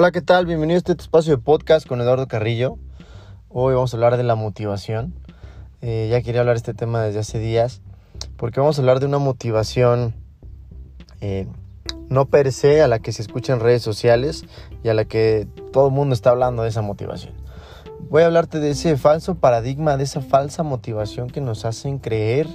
Hola, 0.00 0.12
¿qué 0.12 0.22
tal? 0.22 0.46
Bienvenido 0.46 0.76
a 0.76 0.78
este 0.78 0.92
espacio 0.92 1.36
de 1.36 1.42
podcast 1.42 1.84
con 1.84 2.00
Eduardo 2.00 2.28
Carrillo. 2.28 2.78
Hoy 3.48 3.74
vamos 3.74 3.92
a 3.92 3.96
hablar 3.96 4.16
de 4.16 4.22
la 4.22 4.36
motivación. 4.36 5.12
Eh, 5.82 6.06
ya 6.08 6.22
quería 6.22 6.38
hablar 6.42 6.54
de 6.54 6.58
este 6.58 6.72
tema 6.72 7.02
desde 7.02 7.18
hace 7.18 7.40
días, 7.40 7.80
porque 8.36 8.60
vamos 8.60 8.78
a 8.78 8.82
hablar 8.82 9.00
de 9.00 9.06
una 9.06 9.18
motivación 9.18 10.14
eh, 11.20 11.48
no 12.10 12.26
per 12.26 12.52
se 12.52 12.80
a 12.80 12.86
la 12.86 13.00
que 13.00 13.10
se 13.10 13.22
escucha 13.22 13.52
en 13.52 13.58
redes 13.58 13.82
sociales 13.82 14.44
y 14.84 14.88
a 14.88 14.94
la 14.94 15.04
que 15.04 15.48
todo 15.72 15.88
el 15.88 15.92
mundo 15.92 16.14
está 16.14 16.30
hablando 16.30 16.62
de 16.62 16.68
esa 16.68 16.80
motivación. 16.80 17.34
Voy 18.08 18.22
a 18.22 18.26
hablarte 18.26 18.60
de 18.60 18.70
ese 18.70 18.96
falso 18.96 19.34
paradigma, 19.34 19.96
de 19.96 20.04
esa 20.04 20.20
falsa 20.20 20.62
motivación 20.62 21.28
que 21.28 21.40
nos 21.40 21.64
hacen 21.64 21.98
creer 21.98 22.46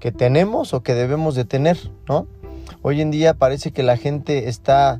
que 0.00 0.12
tenemos 0.12 0.74
o 0.74 0.82
que 0.82 0.92
debemos 0.92 1.34
de 1.34 1.46
tener, 1.46 1.78
¿no? 2.10 2.26
Hoy 2.82 3.00
en 3.00 3.10
día 3.10 3.32
parece 3.32 3.72
que 3.72 3.82
la 3.82 3.96
gente 3.96 4.50
está 4.50 4.98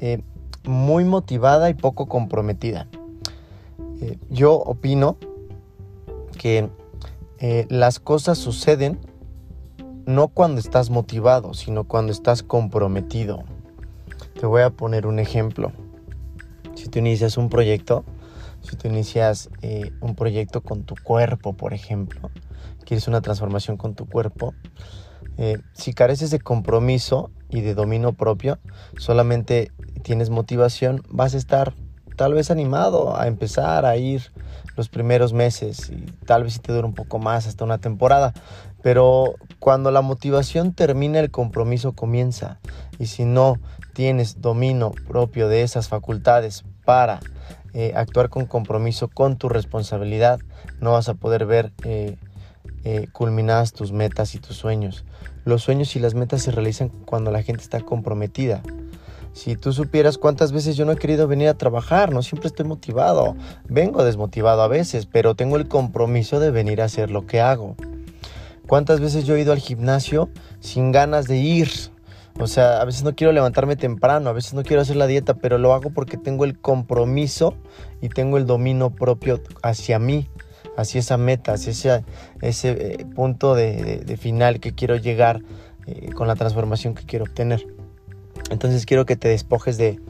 eh, 0.00 0.22
muy 0.66 1.04
motivada 1.04 1.70
y 1.70 1.74
poco 1.74 2.06
comprometida. 2.06 2.88
Eh, 4.00 4.18
yo 4.30 4.54
opino 4.54 5.16
que 6.38 6.68
eh, 7.38 7.66
las 7.68 8.00
cosas 8.00 8.38
suceden 8.38 8.98
no 10.06 10.28
cuando 10.28 10.60
estás 10.60 10.90
motivado, 10.90 11.54
sino 11.54 11.84
cuando 11.84 12.12
estás 12.12 12.42
comprometido. 12.42 13.44
Te 14.38 14.46
voy 14.46 14.62
a 14.62 14.70
poner 14.70 15.06
un 15.06 15.18
ejemplo. 15.18 15.72
Si 16.74 16.88
tú 16.88 16.98
inicias 16.98 17.36
un 17.36 17.48
proyecto, 17.48 18.04
si 18.62 18.76
tú 18.76 18.88
inicias 18.88 19.50
eh, 19.62 19.92
un 20.00 20.14
proyecto 20.14 20.60
con 20.60 20.82
tu 20.82 20.94
cuerpo, 21.02 21.54
por 21.54 21.72
ejemplo, 21.72 22.30
quieres 22.84 23.08
una 23.08 23.20
transformación 23.20 23.76
con 23.76 23.94
tu 23.94 24.06
cuerpo, 24.06 24.54
si 25.72 25.94
careces 25.94 26.30
de 26.30 26.38
compromiso 26.38 27.32
y 27.54 27.60
de 27.60 27.74
dominio 27.74 28.12
propio, 28.12 28.58
solamente 28.98 29.70
tienes 30.02 30.28
motivación, 30.28 31.02
vas 31.08 31.34
a 31.34 31.38
estar 31.38 31.72
tal 32.16 32.34
vez 32.34 32.50
animado 32.50 33.16
a 33.16 33.28
empezar 33.28 33.86
a 33.86 33.96
ir 33.96 34.32
los 34.76 34.88
primeros 34.88 35.32
meses 35.32 35.90
y 35.90 36.04
tal 36.26 36.42
vez 36.42 36.54
si 36.54 36.58
te 36.58 36.72
dura 36.72 36.86
un 36.86 36.94
poco 36.94 37.20
más 37.20 37.46
hasta 37.46 37.64
una 37.64 37.78
temporada. 37.78 38.32
Pero 38.82 39.36
cuando 39.60 39.92
la 39.92 40.02
motivación 40.02 40.72
termina, 40.72 41.20
el 41.20 41.30
compromiso 41.30 41.92
comienza. 41.92 42.58
Y 42.98 43.06
si 43.06 43.24
no 43.24 43.58
tienes 43.94 44.40
dominio 44.40 44.92
propio 45.06 45.48
de 45.48 45.62
esas 45.62 45.88
facultades 45.88 46.64
para 46.84 47.20
eh, 47.72 47.92
actuar 47.94 48.30
con 48.30 48.46
compromiso 48.46 49.08
con 49.08 49.36
tu 49.36 49.48
responsabilidad, 49.48 50.40
no 50.80 50.92
vas 50.92 51.08
a 51.08 51.14
poder 51.14 51.46
ver 51.46 51.72
eh, 51.84 52.16
eh, 52.84 53.08
culminadas 53.12 53.72
tus 53.72 53.92
metas 53.92 54.34
y 54.34 54.38
tus 54.38 54.56
sueños. 54.56 55.04
Los 55.44 55.62
sueños 55.62 55.96
y 55.96 56.00
las 56.00 56.14
metas 56.14 56.42
se 56.42 56.50
realizan 56.50 56.88
cuando 56.88 57.30
la 57.30 57.42
gente 57.42 57.62
está 57.62 57.80
comprometida. 57.80 58.62
Si 59.32 59.56
tú 59.56 59.72
supieras 59.72 60.16
cuántas 60.16 60.52
veces 60.52 60.76
yo 60.76 60.84
no 60.84 60.92
he 60.92 60.96
querido 60.96 61.26
venir 61.26 61.48
a 61.48 61.54
trabajar, 61.54 62.12
no 62.12 62.22
siempre 62.22 62.46
estoy 62.46 62.66
motivado. 62.66 63.34
Vengo 63.68 64.04
desmotivado 64.04 64.62
a 64.62 64.68
veces, 64.68 65.06
pero 65.06 65.34
tengo 65.34 65.56
el 65.56 65.66
compromiso 65.66 66.38
de 66.38 66.52
venir 66.52 66.80
a 66.80 66.84
hacer 66.84 67.10
lo 67.10 67.26
que 67.26 67.40
hago. 67.40 67.74
¿Cuántas 68.68 69.00
veces 69.00 69.26
yo 69.26 69.34
he 69.34 69.40
ido 69.40 69.52
al 69.52 69.58
gimnasio 69.58 70.30
sin 70.60 70.92
ganas 70.92 71.26
de 71.26 71.38
ir? 71.38 71.68
O 72.38 72.46
sea, 72.46 72.80
a 72.80 72.84
veces 72.84 73.02
no 73.02 73.14
quiero 73.14 73.32
levantarme 73.32 73.76
temprano, 73.76 74.30
a 74.30 74.32
veces 74.32 74.54
no 74.54 74.62
quiero 74.62 74.82
hacer 74.82 74.96
la 74.96 75.06
dieta, 75.06 75.34
pero 75.34 75.58
lo 75.58 75.74
hago 75.74 75.90
porque 75.90 76.16
tengo 76.16 76.44
el 76.44 76.58
compromiso 76.58 77.54
y 78.00 78.08
tengo 78.08 78.38
el 78.38 78.46
dominio 78.46 78.90
propio 78.90 79.40
hacia 79.62 79.98
mí, 79.98 80.28
hacia 80.76 81.00
esa 81.00 81.16
meta, 81.16 81.52
hacia 81.52 81.70
ese, 81.70 82.04
ese 82.40 82.70
eh, 82.70 83.06
punto 83.14 83.54
de, 83.54 84.16
final 84.20 84.60
que 84.60 84.72
quiero 84.72 84.96
llegar 84.96 85.42
eh, 85.86 86.10
con 86.12 86.28
la 86.28 86.36
transformación 86.36 86.94
que 86.94 87.04
quiero 87.04 87.24
obtener. 87.24 87.66
Entonces 88.50 88.86
quiero 88.86 89.06
que 89.06 89.16
te 89.16 89.28
despojes 89.28 89.76
de, 89.78 90.00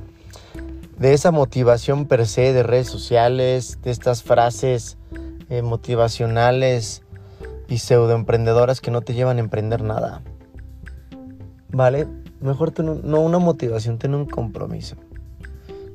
de 0.98 1.12
esa 1.12 1.30
motivación 1.30 2.06
per 2.06 2.26
se 2.26 2.52
de 2.52 2.62
redes 2.62 2.88
sociales, 2.88 3.78
de 3.82 3.90
estas 3.90 4.22
frases 4.22 4.96
eh, 5.50 5.62
motivacionales 5.62 7.02
y 7.68 7.78
pseudoemprendedoras 7.78 8.80
que 8.80 8.90
no 8.90 9.02
te 9.02 9.14
llevan 9.14 9.38
a 9.38 9.40
emprender 9.40 9.82
nada. 9.82 10.22
¿Vale? 11.68 12.06
Mejor 12.40 12.72
no 12.82 13.20
una 13.20 13.38
motivación, 13.38 13.98
ten 13.98 14.14
un 14.14 14.26
compromiso. 14.26 14.96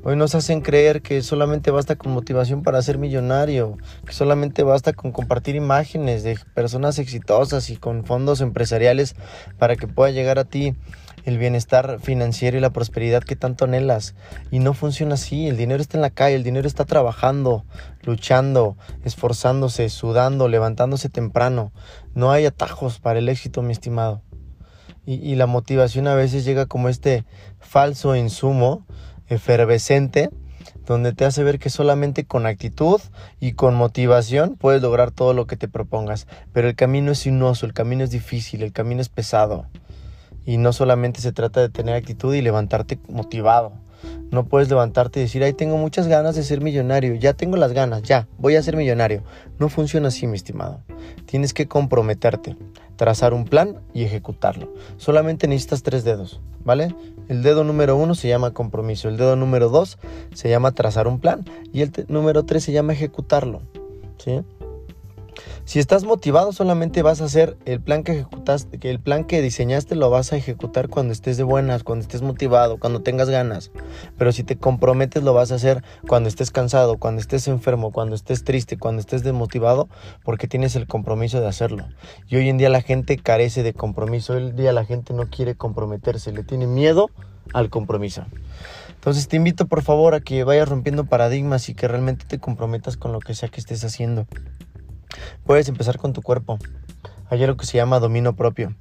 Hoy 0.02 0.16
nos 0.16 0.34
hacen 0.34 0.62
creer 0.62 1.02
que 1.02 1.20
solamente 1.20 1.70
basta 1.70 1.94
con 1.94 2.12
motivación 2.12 2.62
para 2.62 2.80
ser 2.80 2.96
millonario, 2.96 3.76
que 4.06 4.14
solamente 4.14 4.62
basta 4.62 4.94
con 4.94 5.12
compartir 5.12 5.56
imágenes 5.56 6.22
de 6.22 6.38
personas 6.54 6.98
exitosas 6.98 7.68
y 7.68 7.76
con 7.76 8.06
fondos 8.06 8.40
empresariales 8.40 9.14
para 9.58 9.76
que 9.76 9.86
pueda 9.86 10.10
llegar 10.10 10.38
a 10.38 10.44
ti 10.44 10.74
el 11.26 11.36
bienestar 11.36 11.98
financiero 12.00 12.56
y 12.56 12.60
la 12.60 12.70
prosperidad 12.70 13.22
que 13.22 13.36
tanto 13.36 13.66
anhelas. 13.66 14.14
Y 14.50 14.60
no 14.60 14.72
funciona 14.72 15.14
así, 15.14 15.48
el 15.48 15.58
dinero 15.58 15.82
está 15.82 15.98
en 15.98 16.02
la 16.02 16.08
calle, 16.08 16.34
el 16.34 16.44
dinero 16.44 16.66
está 16.66 16.86
trabajando, 16.86 17.66
luchando, 18.02 18.78
esforzándose, 19.04 19.90
sudando, 19.90 20.48
levantándose 20.48 21.10
temprano. 21.10 21.72
No 22.14 22.32
hay 22.32 22.46
atajos 22.46 23.00
para 23.00 23.18
el 23.18 23.28
éxito, 23.28 23.60
mi 23.60 23.72
estimado. 23.72 24.22
Y, 25.04 25.16
y 25.16 25.34
la 25.34 25.46
motivación 25.46 26.08
a 26.08 26.14
veces 26.14 26.46
llega 26.46 26.64
como 26.64 26.88
este 26.88 27.26
falso 27.58 28.16
insumo 28.16 28.86
efervescente 29.30 30.28
donde 30.86 31.12
te 31.12 31.24
hace 31.24 31.44
ver 31.44 31.58
que 31.58 31.70
solamente 31.70 32.24
con 32.24 32.46
actitud 32.46 33.00
y 33.38 33.52
con 33.52 33.74
motivación 33.74 34.56
puedes 34.56 34.82
lograr 34.82 35.10
todo 35.10 35.34
lo 35.34 35.46
que 35.46 35.56
te 35.56 35.68
propongas. 35.68 36.26
Pero 36.52 36.68
el 36.68 36.74
camino 36.74 37.12
es 37.12 37.20
sinuoso, 37.20 37.64
el 37.66 37.72
camino 37.72 38.04
es 38.04 38.10
difícil, 38.10 38.62
el 38.62 38.72
camino 38.72 39.00
es 39.00 39.08
pesado. 39.08 39.66
Y 40.44 40.56
no 40.56 40.72
solamente 40.72 41.20
se 41.20 41.32
trata 41.32 41.60
de 41.60 41.68
tener 41.68 41.94
actitud 41.94 42.34
y 42.34 42.42
levantarte 42.42 42.98
motivado. 43.08 43.72
No 44.30 44.46
puedes 44.46 44.68
levantarte 44.68 45.20
y 45.20 45.24
decir, 45.24 45.44
ay, 45.44 45.52
tengo 45.52 45.76
muchas 45.76 46.08
ganas 46.08 46.34
de 46.34 46.42
ser 46.42 46.60
millonario, 46.60 47.14
ya 47.14 47.34
tengo 47.34 47.56
las 47.56 47.72
ganas, 47.72 48.02
ya, 48.02 48.26
voy 48.38 48.56
a 48.56 48.62
ser 48.62 48.76
millonario. 48.76 49.22
No 49.58 49.68
funciona 49.68 50.08
así, 50.08 50.26
mi 50.26 50.36
estimado. 50.36 50.82
Tienes 51.26 51.52
que 51.52 51.68
comprometerte, 51.68 52.56
trazar 53.00 53.32
un 53.32 53.46
plan 53.46 53.80
y 53.94 54.02
ejecutarlo. 54.02 54.74
Solamente 54.98 55.48
necesitas 55.48 55.82
tres 55.82 56.04
dedos, 56.04 56.38
¿vale? 56.66 56.94
El 57.28 57.42
dedo 57.42 57.64
número 57.64 57.96
uno 57.96 58.14
se 58.14 58.28
llama 58.28 58.52
compromiso, 58.52 59.08
el 59.08 59.16
dedo 59.16 59.36
número 59.36 59.70
dos 59.70 59.96
se 60.34 60.50
llama 60.50 60.72
trazar 60.72 61.08
un 61.08 61.18
plan 61.18 61.46
y 61.72 61.80
el 61.80 61.90
número 62.08 62.44
tres 62.44 62.62
se 62.62 62.72
llama 62.72 62.92
ejecutarlo, 62.92 63.62
¿sí? 64.18 64.42
Si 65.70 65.78
estás 65.78 66.02
motivado, 66.02 66.52
solamente 66.52 67.00
vas 67.02 67.20
a 67.20 67.26
hacer 67.26 67.56
el 67.64 67.80
plan 67.80 68.02
que 68.02 68.10
ejecutaste, 68.10 68.80
que 68.80 68.90
el 68.90 68.98
plan 68.98 69.22
que 69.22 69.40
diseñaste 69.40 69.94
lo 69.94 70.10
vas 70.10 70.32
a 70.32 70.36
ejecutar 70.36 70.88
cuando 70.88 71.12
estés 71.12 71.36
de 71.36 71.44
buenas, 71.44 71.84
cuando 71.84 72.02
estés 72.02 72.22
motivado, 72.22 72.80
cuando 72.80 73.02
tengas 73.02 73.30
ganas. 73.30 73.70
Pero 74.18 74.32
si 74.32 74.42
te 74.42 74.58
comprometes, 74.58 75.22
lo 75.22 75.32
vas 75.32 75.52
a 75.52 75.54
hacer 75.54 75.84
cuando 76.08 76.28
estés 76.28 76.50
cansado, 76.50 76.98
cuando 76.98 77.20
estés 77.20 77.46
enfermo, 77.46 77.92
cuando 77.92 78.16
estés 78.16 78.42
triste, 78.42 78.78
cuando 78.78 78.98
estés 78.98 79.22
desmotivado, 79.22 79.88
porque 80.24 80.48
tienes 80.48 80.74
el 80.74 80.88
compromiso 80.88 81.40
de 81.40 81.46
hacerlo. 81.46 81.86
Y 82.26 82.34
hoy 82.34 82.48
en 82.48 82.58
día 82.58 82.68
la 82.68 82.82
gente 82.82 83.16
carece 83.16 83.62
de 83.62 83.72
compromiso, 83.72 84.32
hoy 84.32 84.48
en 84.48 84.56
día 84.56 84.72
la 84.72 84.84
gente 84.84 85.14
no 85.14 85.30
quiere 85.30 85.54
comprometerse, 85.54 86.32
le 86.32 86.42
tiene 86.42 86.66
miedo 86.66 87.10
al 87.54 87.70
compromiso. 87.70 88.24
Entonces 88.88 89.28
te 89.28 89.36
invito 89.36 89.68
por 89.68 89.82
favor 89.82 90.14
a 90.14 90.20
que 90.20 90.42
vayas 90.42 90.68
rompiendo 90.68 91.04
paradigmas 91.04 91.68
y 91.68 91.74
que 91.74 91.86
realmente 91.86 92.24
te 92.26 92.40
comprometas 92.40 92.96
con 92.96 93.12
lo 93.12 93.20
que 93.20 93.36
sea 93.36 93.50
que 93.50 93.60
estés 93.60 93.84
haciendo. 93.84 94.26
Puedes 95.44 95.68
empezar 95.68 95.98
con 95.98 96.12
tu 96.12 96.22
cuerpo. 96.22 96.58
Hay 97.28 97.42
algo 97.44 97.56
que 97.56 97.66
se 97.66 97.76
llama 97.76 98.00
dominio 98.00 98.34
propio. 98.34 98.74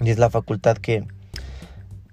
Y 0.00 0.10
es 0.10 0.18
la 0.18 0.30
facultad 0.30 0.76
que, 0.76 1.06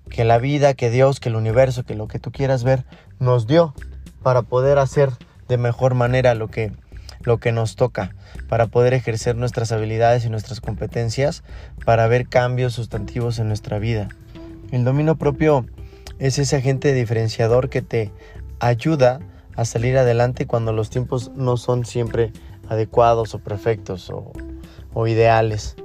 que 0.09 0.23
la 0.23 0.37
vida, 0.37 0.73
que 0.73 0.89
Dios, 0.89 1.19
que 1.19 1.29
el 1.29 1.35
universo, 1.35 1.83
que 1.83 1.95
lo 1.95 2.07
que 2.07 2.19
tú 2.19 2.31
quieras 2.31 2.63
ver, 2.63 2.85
nos 3.19 3.47
dio 3.47 3.73
para 4.21 4.43
poder 4.43 4.79
hacer 4.79 5.09
de 5.47 5.57
mejor 5.57 5.95
manera 5.95 6.33
lo 6.35 6.47
que, 6.47 6.71
lo 7.21 7.39
que 7.39 7.51
nos 7.51 7.75
toca, 7.75 8.15
para 8.47 8.67
poder 8.67 8.93
ejercer 8.93 9.35
nuestras 9.35 9.71
habilidades 9.71 10.25
y 10.25 10.29
nuestras 10.29 10.61
competencias, 10.61 11.43
para 11.85 12.07
ver 12.07 12.27
cambios 12.27 12.73
sustantivos 12.73 13.39
en 13.39 13.47
nuestra 13.47 13.79
vida. 13.79 14.07
El 14.71 14.83
dominio 14.83 15.15
propio 15.15 15.65
es 16.19 16.39
ese 16.39 16.55
agente 16.55 16.93
diferenciador 16.93 17.69
que 17.69 17.81
te 17.81 18.11
ayuda 18.59 19.19
a 19.55 19.65
salir 19.65 19.97
adelante 19.97 20.47
cuando 20.47 20.71
los 20.71 20.89
tiempos 20.89 21.31
no 21.35 21.57
son 21.57 21.85
siempre 21.85 22.31
adecuados 22.67 23.35
o 23.35 23.39
perfectos 23.39 24.11
o, 24.11 25.07
ideales. 25.07 25.75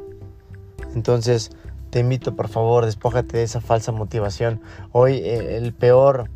Entonces, 0.94 1.50
te 1.90 2.00
invito 2.00 2.36
por 2.36 2.48
favor, 2.48 2.84
despójate 2.84 3.38
de 3.38 3.42
esa 3.42 3.60
falsa 3.60 3.92
motivación. 3.92 4.60
Hoy 4.92 5.14
eh, 5.14 5.56
el 5.56 5.72
peor, 5.72 6.28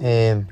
eh, 0.00 0.44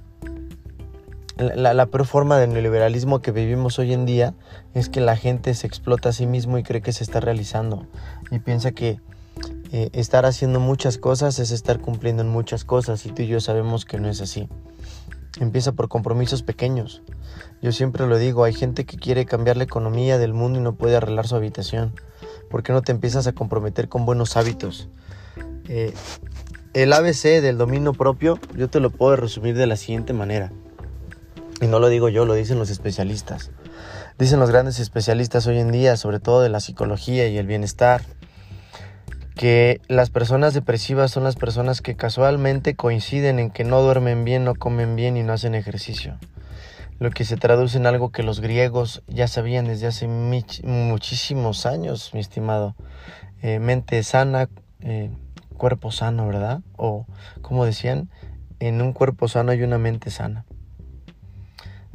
la, 1.37 1.75
la, 1.75 1.87
peor 1.87 2.07
forma 2.07 2.39
de 2.39 2.47
neoliberalismo 2.47 3.21
que 3.21 3.33
vivimos 3.33 3.79
hoy 3.79 3.93
en 3.93 4.07
día 4.07 4.35
es 4.75 4.89
que 4.89 5.01
la 5.01 5.17
gente 5.17 5.55
se 5.55 5.67
explota 5.67 6.11
a 6.11 6.13
sí 6.13 6.27
mismo 6.27 6.59
y 6.59 6.63
cree 6.63 6.81
que 6.81 6.93
se 6.93 7.03
está 7.03 7.21
realizando 7.21 7.87
y 8.31 8.39
piensa 8.39 8.71
que 8.71 9.01
eh, 9.73 9.91
estar 9.93 10.25
haciendo 10.27 10.61
muchas 10.61 10.97
cosas 10.97 11.39
es 11.39 11.51
estar 11.51 11.81
cumpliendo 11.81 12.23
en 12.23 12.29
muchas 12.29 12.65
cosas 12.65 13.05
y 13.05 13.11
tú 13.11 13.23
y 13.23 13.27
yo 13.27 13.41
sabemos 13.41 13.85
que 13.85 13.99
no 13.99 14.09
es 14.09 14.21
así. 14.21 14.49
Empieza 15.39 15.73
por 15.73 15.89
compromisos 15.89 16.43
pequeños. 16.43 17.03
Yo 17.61 17.73
siempre 17.73 18.07
lo 18.07 18.19
digo, 18.19 18.45
hay 18.45 18.55
gente 18.55 18.85
que 18.85 18.97
quiere 18.97 19.27
cambiar 19.27 19.57
la 19.57 19.65
economía 19.65 20.19
del 20.19 20.33
mundo 20.33 20.59
y 20.59 20.63
no 20.63 20.75
puede 20.75 20.97
arreglar 20.97 21.27
su 21.27 21.37
habitación. 21.37 21.93
¿Por 22.51 22.63
qué 22.63 22.73
no 22.73 22.83
te 22.83 22.93
empiezas 22.93 23.27
a 23.27 23.33
comprometer 23.33 23.89
con 23.89 24.07
buenos 24.07 24.37
hábitos? 24.37 24.89
Eh, 25.69 25.93
el 26.75 26.93
ABC 26.93 27.41
del 27.43 27.59
dominio 27.59 27.93
propio, 27.93 28.39
yo 28.55 28.69
te 28.69 28.81
lo 28.81 28.91
puedo 28.91 29.17
resumir 29.17 29.57
de 29.57 29.67
la 29.67 29.77
siguiente 29.77 30.13
manera. 30.13 30.53
Y 31.61 31.67
no 31.67 31.81
lo 31.81 31.89
digo 31.89 32.09
yo, 32.09 32.27
lo 32.27 32.35
dicen 32.35 32.59
los 32.59 32.71
especialistas. 32.71 33.51
Dicen 34.19 34.41
los 34.41 34.51
grandes 34.51 34.79
especialistas 34.79 35.47
hoy 35.47 35.59
en 35.59 35.73
día, 35.73 35.97
sobre 35.97 36.21
todo 36.21 36.41
de 36.43 36.49
la 36.49 36.61
psicología 36.61 37.29
y 37.29 37.39
el 37.39 37.47
bienestar, 37.47 38.03
que 39.37 39.83
las 39.87 40.09
personas 40.09 40.55
depresivas 40.55 41.11
son 41.11 41.23
las 41.23 41.37
personas 41.37 41.83
que 41.83 41.95
casualmente 41.95 42.75
coinciden 42.75 43.39
en 43.39 43.51
que 43.51 43.65
no 43.65 43.83
duermen 43.83 44.25
bien, 44.25 44.45
no 44.45 44.55
comen 44.55 44.97
bien 44.97 45.19
y 45.19 45.23
no 45.23 45.35
hacen 45.35 45.55
ejercicio. 45.55 46.19
Lo 46.99 47.11
que 47.11 47.27
se 47.27 47.37
traduce 47.37 47.77
en 47.77 47.87
algo 47.87 48.11
que 48.11 48.23
los 48.23 48.41
griegos 48.41 49.03
ya 49.07 49.29
sabían 49.29 49.67
desde 49.67 49.87
hace 49.87 50.09
muchísimos 50.09 51.67
años, 51.67 52.13
mi 52.15 52.21
estimado. 52.21 52.75
Eh, 53.43 53.59
mente 53.59 54.03
sana, 54.03 54.49
eh, 54.81 55.11
cuerpo 55.59 55.91
sano, 55.91 56.27
¿verdad? 56.27 56.63
O 56.79 57.07
como 57.43 57.67
decían, 57.67 58.09
en 58.59 58.81
un 58.81 58.95
cuerpo 58.95 59.29
sano 59.29 59.53
hay 59.53 59.63
una 59.63 59.77
mente 59.77 60.11
sana. 60.11 60.47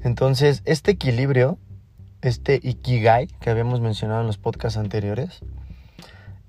Entonces, 0.04 0.62
este 0.66 0.92
equilibrio, 0.92 1.58
este 2.22 2.60
ikigai 2.62 3.26
que 3.40 3.50
habíamos 3.50 3.82
mencionado 3.82 4.22
en 4.22 4.28
los 4.28 4.38
podcasts 4.38 4.78
anteriores, 4.78 5.42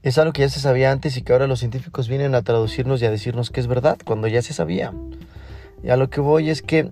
es 0.03 0.19
algo 0.19 0.33
que 0.33 0.43
ya 0.43 0.49
se 0.49 0.61
sabía 0.61 0.91
antes 0.91 1.17
y 1.17 1.23
que 1.23 1.33
ahora 1.33 1.47
los 1.47 1.61
científicos 1.61 2.09
vienen 2.09 2.35
a 2.35 2.43
traducirnos 2.43 3.01
y 3.01 3.07
a 3.07 3.11
decirnos 3.11 3.51
que 3.51 3.61
es 3.61 3.67
verdad, 3.67 3.99
cuando 4.05 4.27
ya 4.29 4.43
se 4.43 4.53
sabía. 4.53 4.93
Y 5.83 5.91
a 5.91 5.97
lo 5.97 6.11
que 6.11 6.21
voy 6.21 6.51
es 6.51 6.63
que 6.63 6.91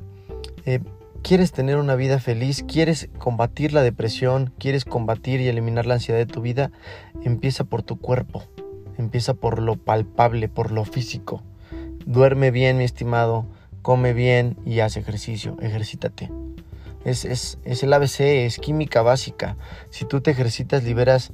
eh, 0.64 0.80
quieres 1.22 1.52
tener 1.52 1.76
una 1.76 1.96
vida 1.96 2.18
feliz, 2.18 2.64
quieres 2.66 3.08
combatir 3.18 3.72
la 3.72 3.82
depresión, 3.82 4.52
quieres 4.58 4.84
combatir 4.84 5.40
y 5.40 5.48
eliminar 5.48 5.86
la 5.86 5.94
ansiedad 5.94 6.18
de 6.18 6.26
tu 6.26 6.40
vida, 6.40 6.70
empieza 7.24 7.64
por 7.64 7.82
tu 7.82 7.98
cuerpo, 7.98 8.44
empieza 8.96 9.34
por 9.34 9.60
lo 9.60 9.76
palpable, 9.76 10.48
por 10.48 10.70
lo 10.70 10.84
físico. 10.84 11.42
Duerme 12.06 12.50
bien, 12.50 12.78
mi 12.78 12.84
estimado, 12.84 13.46
come 13.82 14.12
bien 14.12 14.56
y 14.64 14.80
haz 14.80 14.96
ejercicio, 14.96 15.56
ejercítate. 15.60 16.30
Es, 17.04 17.24
es, 17.24 17.58
es 17.64 17.82
el 17.82 17.92
ABC, 17.92 18.20
es 18.20 18.58
química 18.58 19.02
básica. 19.02 19.56
Si 19.90 20.04
tú 20.04 20.20
te 20.20 20.30
ejercitas, 20.30 20.84
liberas 20.84 21.32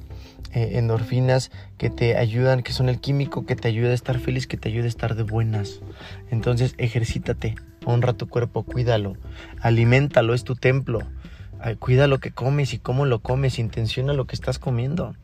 eh, 0.53 0.77
endorfinas 0.77 1.51
que 1.77 1.89
te 1.89 2.15
ayudan, 2.17 2.63
que 2.63 2.71
son 2.71 2.87
el 2.89 2.99
químico 2.99 3.45
que 3.45 3.55
te 3.55 3.67
ayuda 3.67 3.89
a 3.89 3.93
estar 3.93 4.17
feliz, 4.17 4.47
que 4.47 4.57
te 4.57 4.69
ayuda 4.69 4.85
a 4.85 4.89
estar 4.89 5.15
de 5.15 5.23
buenas. 5.23 5.81
Entonces 6.31 6.73
ejercítate, 6.77 7.55
honra 7.85 8.13
tu 8.13 8.27
cuerpo, 8.27 8.63
cuídalo, 8.63 9.17
aliméntalo, 9.61 10.33
es 10.33 10.43
tu 10.43 10.55
templo. 10.55 11.01
Cuida 11.79 12.07
lo 12.07 12.19
que 12.19 12.31
comes 12.31 12.73
y 12.73 12.77
cómo 12.77 13.05
lo 13.05 13.19
comes, 13.19 13.59
intenciona 13.59 14.13
lo 14.13 14.25
que 14.25 14.35
estás 14.35 14.59
comiendo. 14.59 15.15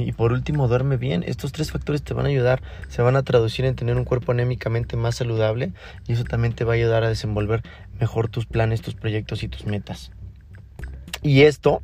Y 0.00 0.12
por 0.12 0.32
último, 0.32 0.68
duerme 0.68 0.96
bien. 0.96 1.22
Estos 1.26 1.52
tres 1.52 1.70
factores 1.70 2.02
te 2.02 2.14
van 2.14 2.26
a 2.26 2.28
ayudar, 2.28 2.62
se 2.88 3.02
van 3.02 3.16
a 3.16 3.22
traducir 3.22 3.64
en 3.64 3.74
tener 3.74 3.96
un 3.96 4.04
cuerpo 4.04 4.32
anémicamente 4.32 4.96
más 4.96 5.16
saludable 5.16 5.72
y 6.06 6.12
eso 6.12 6.24
también 6.24 6.54
te 6.54 6.64
va 6.64 6.72
a 6.72 6.76
ayudar 6.76 7.04
a 7.04 7.08
desenvolver 7.08 7.62
mejor 7.98 8.28
tus 8.28 8.46
planes, 8.46 8.82
tus 8.82 8.94
proyectos 8.94 9.42
y 9.42 9.48
tus 9.48 9.66
metas. 9.66 10.10
Y 11.22 11.42
esto 11.42 11.82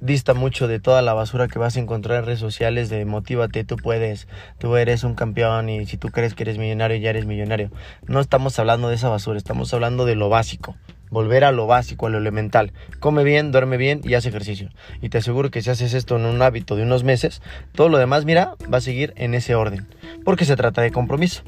dista 0.00 0.34
mucho 0.34 0.68
de 0.68 0.80
toda 0.80 1.00
la 1.00 1.14
basura 1.14 1.48
que 1.48 1.58
vas 1.58 1.76
a 1.76 1.80
encontrar 1.80 2.18
en 2.18 2.26
redes 2.26 2.38
sociales 2.38 2.90
de 2.90 3.06
motívate, 3.06 3.64
tú 3.64 3.76
puedes, 3.76 4.28
tú 4.58 4.76
eres 4.76 5.02
un 5.02 5.14
campeón 5.14 5.70
y 5.70 5.86
si 5.86 5.96
tú 5.96 6.10
crees 6.10 6.34
que 6.34 6.42
eres 6.42 6.58
millonario 6.58 6.98
ya 6.98 7.10
eres 7.10 7.24
millonario. 7.24 7.70
No 8.06 8.20
estamos 8.20 8.58
hablando 8.58 8.88
de 8.88 8.96
esa 8.96 9.08
basura, 9.08 9.38
estamos 9.38 9.72
hablando 9.72 10.04
de 10.04 10.14
lo 10.14 10.28
básico. 10.28 10.76
Volver 11.14 11.44
a 11.44 11.52
lo 11.52 11.68
básico, 11.68 12.08
a 12.08 12.10
lo 12.10 12.18
elemental. 12.18 12.72
Come 12.98 13.22
bien, 13.22 13.52
duerme 13.52 13.76
bien 13.76 14.00
y 14.02 14.14
haz 14.14 14.26
ejercicio. 14.26 14.70
Y 15.00 15.10
te 15.10 15.18
aseguro 15.18 15.48
que 15.48 15.62
si 15.62 15.70
haces 15.70 15.94
esto 15.94 16.16
en 16.16 16.26
un 16.26 16.42
hábito 16.42 16.74
de 16.74 16.82
unos 16.82 17.04
meses, 17.04 17.40
todo 17.70 17.88
lo 17.88 17.98
demás, 17.98 18.24
mira, 18.24 18.56
va 18.72 18.78
a 18.78 18.80
seguir 18.80 19.12
en 19.14 19.34
ese 19.34 19.54
orden. 19.54 19.86
Porque 20.24 20.44
se 20.44 20.56
trata 20.56 20.82
de 20.82 20.90
compromiso. 20.90 21.44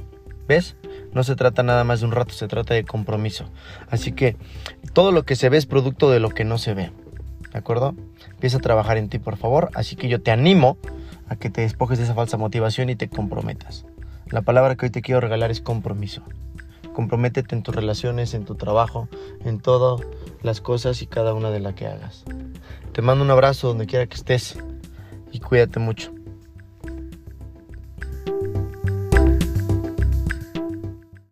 ¿Ves? 0.47 0.77
No 1.13 1.25
se 1.25 1.35
trata 1.35 1.65
nada 1.65 1.83
más 1.83 1.99
de 1.99 2.07
un 2.07 2.13
rato, 2.13 2.33
se 2.33 2.47
trata 2.47 2.75
de 2.75 2.85
compromiso. 2.85 3.51
Así 3.91 4.13
que 4.13 4.37
todo 4.93 5.11
lo 5.11 5.25
que 5.25 5.35
se 5.35 5.49
ve 5.49 5.57
es 5.57 5.67
producto 5.67 6.13
de 6.13 6.21
lo 6.21 6.31
que 6.31 6.45
no 6.45 6.59
se 6.59 6.73
ve. 6.73 6.93
¿De 7.53 7.59
acuerdo? 7.59 7.97
Empieza 8.31 8.59
a 8.59 8.61
trabajar 8.61 8.99
en 8.99 9.09
ti, 9.09 9.19
por 9.19 9.37
favor. 9.37 9.71
Así 9.75 9.97
que 9.97 10.07
yo 10.07 10.23
te 10.23 10.31
animo 10.31 10.79
a 11.27 11.35
que 11.35 11.51
te 11.51 11.63
despojes 11.63 11.99
de 11.99 12.05
esa 12.05 12.15
falsa 12.15 12.37
motivación 12.37 12.89
y 12.89 12.95
te 12.95 13.09
comprometas. 13.09 13.85
La 14.31 14.43
palabra 14.43 14.77
que 14.77 14.87
hoy 14.87 14.91
te 14.91 15.03
quiero 15.03 15.21
regalar 15.21 15.51
es 15.51 15.61
compromiso. 15.61 16.23
Comprométete 16.97 17.55
en 17.55 17.63
tus 17.63 17.77
relaciones, 17.77 18.33
en 18.33 18.47
tu 18.47 18.55
trabajo, 18.55 19.07
en 19.45 19.61
todas 19.61 20.01
las 20.43 20.63
cosas 20.63 21.03
y 21.03 21.07
cada 21.07 21.35
una 21.35 21.51
de 21.51 21.61
las 21.61 21.75
que 21.75 21.87
hagas. 21.87 22.25
Te 22.93 23.03
mando 23.03 23.23
un 23.23 23.31
abrazo 23.31 23.69
donde 23.69 23.85
quiera 23.85 24.07
que 24.07 24.15
estés 24.15 24.59
y 25.31 25.41
cuídate 25.41 25.79
mucho. 25.79 26.16